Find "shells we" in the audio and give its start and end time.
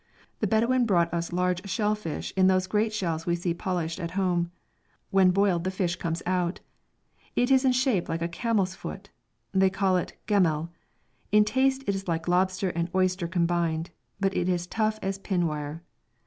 2.91-3.35